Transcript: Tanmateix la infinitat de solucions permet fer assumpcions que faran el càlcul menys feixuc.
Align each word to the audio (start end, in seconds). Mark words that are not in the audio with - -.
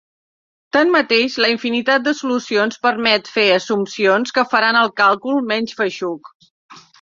Tanmateix 0.75 1.33
la 1.43 1.49
infinitat 1.51 2.07
de 2.07 2.13
solucions 2.19 2.79
permet 2.85 3.29
fer 3.35 3.45
assumpcions 3.57 4.35
que 4.39 4.45
faran 4.55 4.81
el 4.81 4.91
càlcul 5.03 5.39
menys 5.53 5.79
feixuc. 5.83 6.33